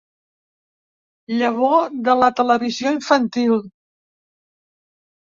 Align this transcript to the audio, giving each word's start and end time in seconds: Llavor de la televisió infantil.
Llavor 1.41 1.91
de 2.07 2.15
la 2.21 2.29
televisió 2.39 2.95
infantil. 2.97 3.53